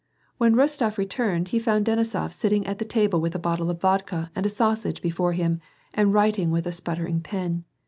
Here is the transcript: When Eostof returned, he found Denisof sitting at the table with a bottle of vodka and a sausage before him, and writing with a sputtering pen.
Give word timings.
When 0.39 0.55
Eostof 0.55 0.97
returned, 0.97 1.49
he 1.49 1.59
found 1.59 1.85
Denisof 1.85 2.33
sitting 2.33 2.65
at 2.65 2.79
the 2.79 2.85
table 2.85 3.21
with 3.21 3.35
a 3.35 3.37
bottle 3.37 3.69
of 3.69 3.79
vodka 3.79 4.31
and 4.35 4.47
a 4.47 4.49
sausage 4.49 4.99
before 4.99 5.33
him, 5.33 5.61
and 5.93 6.11
writing 6.11 6.49
with 6.49 6.65
a 6.65 6.71
sputtering 6.71 7.21
pen. 7.21 7.65